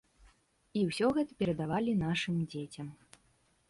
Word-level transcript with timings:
І 0.79 0.85
ўсё 0.87 1.11
гэта 1.19 1.31
перадавалі 1.43 1.97
нашым 2.05 2.43
дзецям. 2.51 2.87